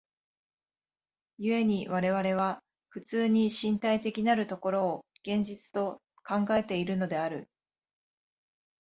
[1.37, 7.47] 故に我々は普通に身体的なる所を現実と考えているのである。